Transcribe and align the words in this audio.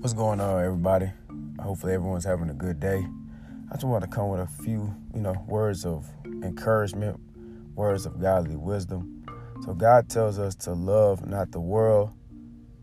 What's 0.00 0.14
going 0.14 0.40
on, 0.40 0.64
everybody? 0.64 1.12
Hopefully, 1.60 1.92
everyone's 1.92 2.24
having 2.24 2.48
a 2.48 2.54
good 2.54 2.80
day. 2.80 3.06
I 3.70 3.74
just 3.74 3.84
want 3.84 4.02
to 4.02 4.08
come 4.08 4.30
with 4.30 4.40
a 4.40 4.46
few, 4.46 4.94
you 5.14 5.20
know, 5.20 5.34
words 5.46 5.84
of 5.84 6.08
encouragement, 6.24 7.20
words 7.74 8.06
of 8.06 8.18
godly 8.18 8.56
wisdom. 8.56 9.26
So, 9.62 9.74
God 9.74 10.08
tells 10.08 10.38
us 10.38 10.54
to 10.54 10.72
love 10.72 11.26
not 11.26 11.52
the 11.52 11.60
world, 11.60 12.12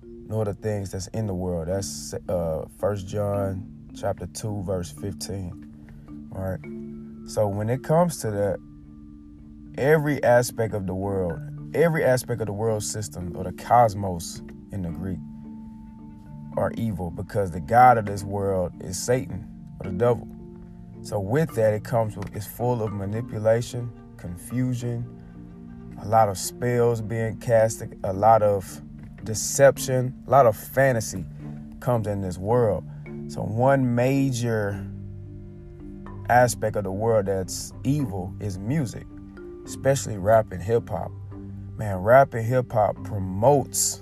nor 0.04 0.46
the 0.46 0.54
things 0.54 0.92
that's 0.92 1.08
in 1.08 1.26
the 1.26 1.34
world. 1.34 1.70
That's 1.70 2.14
uh, 2.30 2.66
1 2.80 2.98
John 3.08 3.90
chapter 4.00 4.28
2, 4.28 4.62
verse 4.62 4.92
15. 4.92 6.30
All 6.36 6.40
right. 6.40 6.60
So, 7.28 7.48
when 7.48 7.72
it 7.72 7.84
comes 7.84 8.22
to 8.22 8.30
that, 8.30 8.60
every 9.76 10.24
aspect 10.24 10.76
of 10.76 10.86
the 10.86 10.94
world, 10.94 11.40
every 11.74 12.06
aspect 12.06 12.42
of 12.42 12.46
the 12.46 12.54
world 12.54 12.84
system, 12.84 13.36
or 13.36 13.44
the 13.44 13.54
cosmos 13.54 14.44
in 14.72 14.84
the 14.84 14.90
Greek, 14.90 15.18
are 16.58 16.72
evil 16.76 17.12
because 17.12 17.52
the 17.52 17.60
God 17.62 17.98
of 17.98 18.06
this 18.06 18.24
world 18.24 18.74
is 18.82 18.98
Satan 18.98 19.48
or 19.80 19.92
the 19.92 19.98
devil. 19.98 20.28
So 21.04 21.20
with 21.20 21.54
that, 21.56 21.74
it 21.74 21.84
comes 21.84 22.18
with 22.18 22.36
it's 22.36 22.48
full 22.48 22.82
of 22.82 22.92
manipulation, 22.92 23.92
confusion, 24.18 25.06
a 26.02 26.08
lot 26.08 26.30
of 26.30 26.38
spells 26.38 27.02
being 27.02 27.38
cast, 27.38 27.84
a 28.04 28.14
lot 28.14 28.42
of 28.42 28.82
deception, 29.24 30.14
a 30.28 30.30
lot 30.30 30.46
of 30.46 30.58
fantasy 30.58 31.24
comes 31.80 32.08
in 32.08 32.22
this 32.22 32.38
world. 32.38 32.84
So 33.28 33.42
one 33.42 33.96
major 33.96 34.86
aspect 36.30 36.76
of 36.76 36.84
the 36.84 36.92
world 36.92 37.28
that's 37.28 37.72
evil 37.84 38.34
is 38.40 38.58
music, 38.58 39.06
especially 39.66 40.18
rap 40.18 40.52
and 40.52 40.62
hip 40.62 40.90
hop. 40.90 41.12
Man, 41.78 41.98
rap 41.98 42.34
and 42.34 42.46
hip 42.46 42.72
hop 42.72 42.96
promotes 43.04 44.02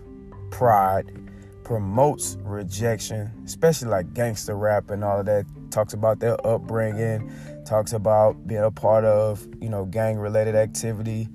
pride 0.52 1.25
promotes 1.66 2.38
rejection, 2.42 3.32
especially 3.44 3.90
like 3.90 4.14
gangster 4.14 4.56
rap 4.56 4.92
and 4.92 5.04
all 5.04 5.20
of 5.20 5.26
that. 5.26 5.46
Talks 5.72 5.94
about 5.94 6.20
their 6.20 6.38
upbringing, 6.48 7.30
talks 7.66 7.92
about 7.92 8.48
being 8.48 8.64
a 8.64 8.72
part 8.72 9.04
of, 9.04 9.46
you 9.60 9.68
know, 9.68 9.84
gang 9.84 10.18
related 10.18 10.56
activity, 10.56 11.28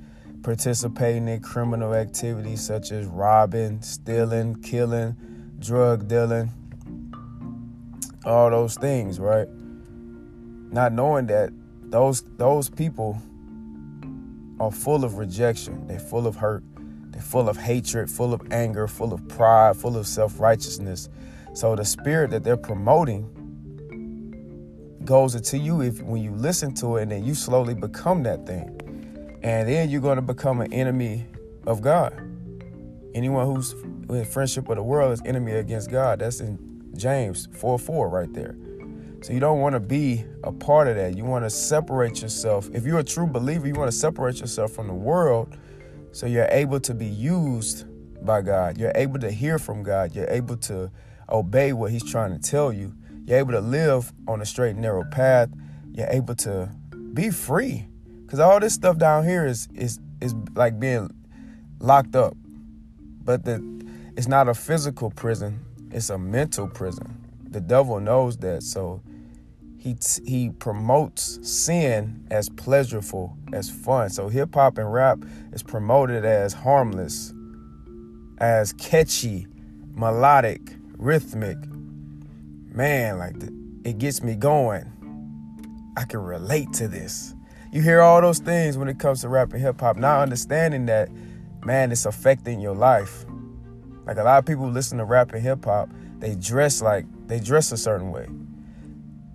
participating 0.42 1.28
in 1.28 1.40
criminal 1.40 1.94
activities 1.94 2.64
such 2.64 2.92
as 2.92 3.04
robbing, 3.06 3.82
stealing, 3.82 4.54
killing, 4.62 5.16
drug 5.58 6.08
dealing, 6.08 6.50
all 8.24 8.48
those 8.50 8.76
things, 8.76 9.18
right? 9.18 9.48
Not 10.72 10.92
knowing 10.92 11.26
that 11.26 11.50
those 11.90 12.22
those 12.36 12.70
people 12.70 13.20
are 14.60 14.70
full 14.70 15.04
of 15.04 15.18
rejection, 15.18 15.88
they're 15.88 15.98
full 15.98 16.26
of 16.26 16.36
hurt, 16.36 16.62
full 17.20 17.48
of 17.48 17.56
hatred, 17.56 18.10
full 18.10 18.34
of 18.34 18.52
anger, 18.52 18.88
full 18.88 19.12
of 19.12 19.26
pride, 19.28 19.76
full 19.76 19.96
of 19.96 20.06
self 20.06 20.40
righteousness. 20.40 21.08
So 21.54 21.74
the 21.76 21.84
spirit 21.84 22.30
that 22.30 22.44
they're 22.44 22.56
promoting 22.56 23.36
goes 25.04 25.34
into 25.34 25.58
you 25.58 25.82
if 25.82 26.00
when 26.02 26.22
you 26.22 26.32
listen 26.32 26.74
to 26.74 26.96
it, 26.96 27.02
and 27.02 27.12
then 27.12 27.24
you 27.24 27.34
slowly 27.34 27.74
become 27.74 28.22
that 28.24 28.46
thing, 28.46 29.38
and 29.42 29.68
then 29.68 29.90
you're 29.90 30.00
going 30.00 30.16
to 30.16 30.22
become 30.22 30.60
an 30.60 30.72
enemy 30.72 31.26
of 31.66 31.80
God. 31.80 32.12
Anyone 33.14 33.46
who's 33.46 33.72
in 33.72 34.24
friendship 34.24 34.68
with 34.68 34.78
the 34.78 34.82
world 34.82 35.12
is 35.12 35.20
enemy 35.24 35.52
against 35.52 35.90
God. 35.90 36.20
That's 36.20 36.40
in 36.40 36.92
James 36.96 37.48
4 37.52 37.78
4 37.78 38.08
right 38.08 38.32
there. 38.32 38.56
So 39.22 39.32
you 39.34 39.40
don't 39.40 39.60
want 39.60 39.74
to 39.74 39.80
be 39.80 40.24
a 40.44 40.52
part 40.52 40.88
of 40.88 40.96
that. 40.96 41.16
You 41.16 41.24
want 41.24 41.44
to 41.44 41.50
separate 41.50 42.22
yourself. 42.22 42.70
If 42.72 42.84
you're 42.84 43.00
a 43.00 43.04
true 43.04 43.26
believer, 43.26 43.66
you 43.66 43.74
want 43.74 43.90
to 43.90 43.96
separate 43.96 44.40
yourself 44.40 44.72
from 44.72 44.86
the 44.86 44.94
world 44.94 45.56
so 46.12 46.26
you're 46.26 46.48
able 46.50 46.80
to 46.80 46.94
be 46.94 47.06
used 47.06 47.86
by 48.24 48.42
God. 48.42 48.78
You're 48.78 48.92
able 48.94 49.18
to 49.20 49.30
hear 49.30 49.58
from 49.58 49.82
God. 49.82 50.14
You're 50.14 50.28
able 50.30 50.56
to 50.58 50.90
obey 51.28 51.72
what 51.72 51.90
He's 51.90 52.04
trying 52.04 52.38
to 52.38 52.38
tell 52.38 52.72
you. 52.72 52.94
You're 53.24 53.38
able 53.38 53.52
to 53.52 53.60
live 53.60 54.12
on 54.26 54.40
a 54.40 54.46
straight 54.46 54.70
and 54.70 54.82
narrow 54.82 55.04
path. 55.04 55.50
You're 55.92 56.08
able 56.10 56.34
to 56.36 56.70
be 57.14 57.30
free. 57.30 57.86
Cause 58.26 58.38
all 58.38 58.60
this 58.60 58.74
stuff 58.74 58.96
down 58.96 59.24
here 59.24 59.44
is 59.44 59.68
is 59.74 59.98
is 60.20 60.34
like 60.54 60.78
being 60.78 61.10
locked 61.80 62.14
up. 62.14 62.36
But 63.24 63.44
the 63.44 63.60
it's 64.16 64.28
not 64.28 64.48
a 64.48 64.54
physical 64.54 65.10
prison, 65.10 65.60
it's 65.90 66.10
a 66.10 66.18
mental 66.18 66.68
prison. 66.68 67.16
The 67.50 67.60
devil 67.60 67.98
knows 67.98 68.36
that. 68.38 68.62
So 68.62 69.02
he 69.80 69.96
he 70.26 70.50
promotes 70.50 71.38
sin 71.42 72.26
as 72.30 72.50
pleasurable 72.50 73.34
as 73.54 73.70
fun. 73.70 74.10
So 74.10 74.28
hip 74.28 74.54
hop 74.54 74.76
and 74.76 74.92
rap 74.92 75.18
is 75.52 75.62
promoted 75.62 76.26
as 76.26 76.52
harmless, 76.52 77.32
as 78.38 78.74
catchy, 78.74 79.46
melodic, 79.94 80.60
rhythmic. 80.98 81.56
Man, 82.72 83.18
like 83.18 83.40
the, 83.40 83.52
it 83.84 83.96
gets 83.96 84.22
me 84.22 84.36
going. 84.36 84.84
I 85.96 86.04
can 86.04 86.20
relate 86.20 86.74
to 86.74 86.86
this. 86.86 87.34
You 87.72 87.80
hear 87.80 88.02
all 88.02 88.20
those 88.20 88.38
things 88.38 88.76
when 88.76 88.88
it 88.88 88.98
comes 88.98 89.22
to 89.22 89.30
rap 89.30 89.54
and 89.54 89.62
hip 89.62 89.80
hop, 89.80 89.96
not 89.96 90.20
understanding 90.20 90.86
that, 90.86 91.08
man, 91.64 91.90
it's 91.90 92.04
affecting 92.04 92.60
your 92.60 92.74
life. 92.74 93.24
Like 94.04 94.18
a 94.18 94.24
lot 94.24 94.38
of 94.40 94.44
people 94.44 94.68
listen 94.68 94.98
to 94.98 95.04
rap 95.06 95.32
and 95.32 95.42
hip 95.42 95.64
hop, 95.64 95.88
they 96.18 96.34
dress 96.34 96.82
like 96.82 97.06
they 97.28 97.40
dress 97.40 97.72
a 97.72 97.78
certain 97.78 98.12
way 98.12 98.28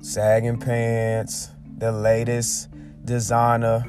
sagging 0.05 0.59
pants, 0.59 1.49
the 1.79 1.91
latest 1.91 2.69
designer. 3.05 3.83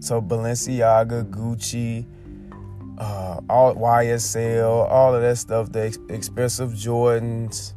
So 0.00 0.20
Balenciaga, 0.20 1.24
Gucci, 1.30 2.04
uh, 2.98 3.40
all 3.48 3.74
YSL, 3.74 4.86
all 4.90 5.14
of 5.14 5.22
that 5.22 5.38
stuff, 5.38 5.72
the 5.72 5.86
ex- 5.86 5.98
expensive 6.10 6.72
Jordans, 6.72 7.72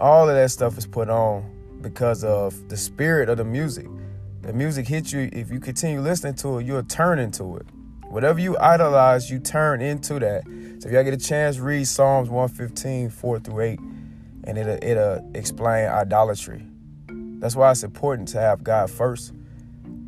all 0.00 0.30
of 0.30 0.34
that 0.34 0.50
stuff 0.50 0.78
is 0.78 0.86
put 0.86 1.10
on 1.10 1.78
because 1.82 2.24
of 2.24 2.70
the 2.70 2.76
spirit 2.76 3.28
of 3.28 3.36
the 3.36 3.44
music. 3.44 3.86
The 4.40 4.54
music 4.54 4.88
hits 4.88 5.12
you, 5.12 5.28
if 5.30 5.50
you 5.50 5.60
continue 5.60 6.00
listening 6.00 6.36
to 6.36 6.58
it, 6.58 6.66
you'll 6.66 6.82
turn 6.84 7.18
into 7.18 7.56
it. 7.58 7.66
Whatever 8.08 8.40
you 8.40 8.56
idolize, 8.56 9.30
you 9.30 9.40
turn 9.40 9.82
into 9.82 10.18
that. 10.20 10.44
So 10.78 10.88
if 10.88 10.94
y'all 10.94 11.04
get 11.04 11.12
a 11.12 11.18
chance, 11.18 11.58
read 11.58 11.86
Psalms 11.86 12.30
115, 12.30 13.10
4 13.10 13.40
through 13.40 13.60
8, 13.60 13.78
and 14.44 14.56
it'll, 14.56 14.78
it'll 14.82 15.30
explain 15.34 15.86
idolatry. 15.86 16.64
That's 17.38 17.56
why 17.56 17.70
it's 17.70 17.84
important 17.84 18.28
to 18.28 18.40
have 18.40 18.64
God 18.64 18.90
first. 18.90 19.32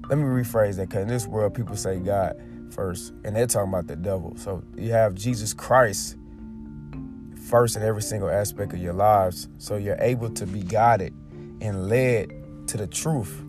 Let 0.09 0.19
me 0.19 0.25
rephrase 0.25 0.77
that 0.77 0.89
because 0.89 1.03
in 1.03 1.09
this 1.09 1.27
world, 1.27 1.55
people 1.55 1.77
say 1.77 1.99
God 1.99 2.41
first, 2.73 3.13
and 3.25 3.37
they're 3.37 3.47
talking 3.47 3.69
about 3.69 3.87
the 3.87 3.97
devil. 3.97 4.35
So 4.37 4.63
you 4.77 4.91
have 4.93 5.15
Jesus 5.15 5.55
Christ 5.55 6.17
first 7.49 7.77
in 7.77 7.83
every 7.83 8.03
single 8.03 8.31
aspect 8.31 8.73
of 8.73 8.81
your 8.81 8.93
lives. 8.93 9.49
So 9.59 9.77
you're 9.77 10.01
able 10.01 10.31
to 10.31 10.47
be 10.47 10.63
guided 10.63 11.15
and 11.61 11.89
led 11.89 12.33
to 12.69 12.77
the 12.77 12.87
truth 12.87 13.41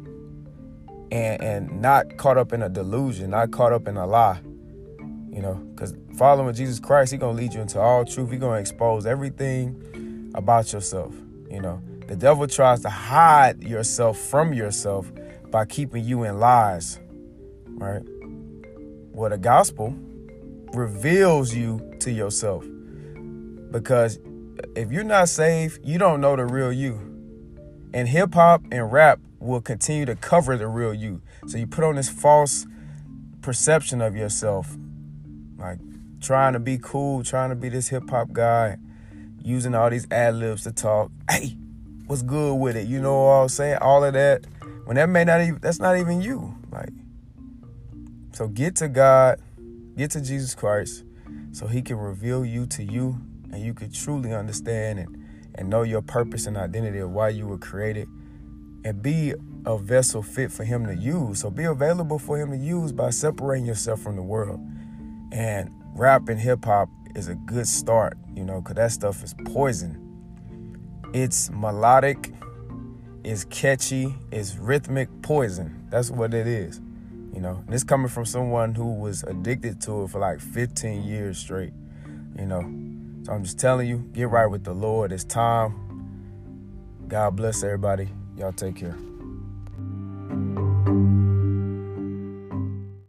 and, 1.12 1.42
and 1.42 1.82
not 1.82 2.18
caught 2.18 2.38
up 2.38 2.54
in 2.54 2.62
a 2.62 2.70
delusion, 2.70 3.32
not 3.32 3.52
caught 3.52 3.74
up 3.74 3.88
in 3.88 3.98
a 3.98 4.06
lie. 4.06 4.40
You 5.32 5.42
know, 5.42 5.54
because 5.54 5.96
following 6.18 6.54
Jesus 6.54 6.80
Christ, 6.80 7.12
He's 7.12 7.20
going 7.20 7.36
to 7.36 7.42
lead 7.42 7.54
you 7.54 7.62
into 7.62 7.80
all 7.80 8.04
truth. 8.04 8.32
He's 8.32 8.40
going 8.40 8.58
to 8.58 8.60
expose 8.60 9.06
everything 9.06 10.32
about 10.36 10.74
yourself, 10.74 11.14
you 11.50 11.62
know. 11.62 11.82
The 12.12 12.18
devil 12.18 12.46
tries 12.46 12.82
to 12.82 12.90
hide 12.90 13.64
yourself 13.64 14.18
from 14.18 14.52
yourself 14.54 15.10
by 15.50 15.64
keeping 15.64 16.04
you 16.04 16.26
in 16.26 16.42
lies, 16.42 17.00
right? 17.68 18.02
Well, 19.14 19.30
the 19.30 19.38
gospel 19.38 19.96
reveals 20.74 21.56
you 21.56 21.96
to 22.02 22.12
yourself 22.12 22.66
because 23.72 24.20
if 24.76 24.92
you're 24.92 25.06
not 25.06 25.30
saved, 25.30 25.80
you 25.86 25.98
don't 25.98 26.20
know 26.20 26.36
the 26.36 26.46
real 26.46 26.74
you. 26.74 26.96
And 27.94 28.10
hip 28.10 28.34
hop 28.34 28.62
and 28.74 28.92
rap 28.92 29.22
will 29.40 29.62
continue 29.62 30.06
to 30.06 30.18
cover 30.18 30.58
the 30.58 30.68
real 30.68 30.94
you. 30.94 31.22
So 31.48 31.58
you 31.58 31.66
put 31.66 31.86
on 31.86 31.96
this 31.96 32.10
false 32.10 32.68
perception 33.42 34.02
of 34.02 34.18
yourself, 34.18 34.76
like 35.58 35.80
trying 36.20 36.52
to 36.52 36.60
be 36.60 36.78
cool, 36.78 37.24
trying 37.24 37.52
to 37.52 37.56
be 37.56 37.70
this 37.70 37.88
hip 37.88 38.10
hop 38.10 38.34
guy, 38.34 38.80
using 39.42 39.74
all 39.74 39.90
these 39.90 40.12
ad 40.12 40.36
libs 40.36 40.64
to 40.64 40.74
talk. 40.74 41.10
Hey, 41.30 41.56
what's 42.12 42.24
good 42.24 42.56
with 42.56 42.76
it. 42.76 42.90
You 42.90 43.00
know 43.00 43.24
what 43.24 43.32
I'm 43.32 43.48
saying? 43.48 43.78
All 43.80 44.04
of 44.04 44.12
that. 44.14 44.46
When 44.84 44.98
that 44.98 45.08
may 45.08 45.24
not 45.24 45.40
even 45.40 45.60
that's 45.62 45.80
not 45.80 45.98
even 45.98 46.22
you. 46.22 46.54
Like 46.70 46.90
so 48.34 48.50
get 48.50 48.76
to 48.78 48.90
God, 48.90 49.40
get 49.96 50.12
to 50.12 50.22
Jesus 50.22 50.54
Christ 50.54 51.06
so 51.54 51.68
he 51.68 51.82
can 51.82 51.96
reveal 51.96 52.44
you 52.44 52.66
to 52.66 52.84
you 52.84 53.18
and 53.54 53.64
you 53.64 53.74
can 53.74 53.94
truly 53.94 54.34
understand 54.34 55.00
and, 55.00 55.26
and 55.56 55.70
know 55.70 55.84
your 55.84 56.02
purpose 56.02 56.48
and 56.48 56.58
identity 56.58 57.00
of 57.00 57.12
why 57.12 57.30
you 57.30 57.48
were 57.48 57.58
created 57.58 58.10
and 58.84 59.02
be 59.02 59.34
a 59.66 59.78
vessel 59.78 60.22
fit 60.22 60.52
for 60.52 60.66
him 60.66 60.86
to 60.88 60.96
use. 60.96 61.40
So 61.40 61.50
be 61.50 61.64
available 61.64 62.20
for 62.20 62.38
him 62.38 62.52
to 62.52 62.58
use 62.58 62.92
by 62.92 63.12
separating 63.12 63.66
yourself 63.66 64.02
from 64.02 64.18
the 64.18 64.24
world. 64.24 64.60
And 65.32 65.72
rap 65.96 66.28
and 66.28 66.38
hip 66.38 66.66
hop 66.66 66.90
is 67.16 67.30
a 67.30 67.36
good 67.36 67.70
start, 67.70 68.18
you 68.36 68.44
know, 68.44 68.60
because 68.60 68.76
that 68.76 68.92
stuff 68.92 69.24
is 69.24 69.34
poison. 69.46 70.11
It's 71.14 71.50
melodic, 71.52 72.34
it's 73.24 73.44
catchy, 73.46 74.16
it's 74.32 74.56
rhythmic 74.56 75.10
poison. 75.22 75.88
That's 75.90 76.10
what 76.10 76.34
it 76.34 76.48
is. 76.48 76.80
You 77.34 77.42
know, 77.42 77.62
and 77.66 77.70
this 77.70 77.84
coming 77.84 78.08
from 78.08 78.26
someone 78.26 78.76
who 78.76 78.94
was 78.94 79.24
addicted 79.24 79.82
to 79.82 80.04
it 80.04 80.10
for 80.10 80.20
like 80.20 80.40
15 80.40 81.04
years 81.04 81.38
straight. 81.38 81.74
You 82.38 82.46
know, 82.46 82.62
So 83.24 83.34
I'm 83.34 83.44
just 83.44 83.60
telling 83.60 83.88
you, 83.88 84.00
get 84.14 84.30
right 84.30 84.48
with 84.48 84.64
the 84.64 84.74
Lord. 84.74 85.12
It's 85.12 85.24
time. 85.24 85.76
God 87.08 87.36
bless 87.36 87.64
everybody. 87.64 88.10
Y'all 88.38 88.54
take 88.54 88.78
care. 88.78 88.98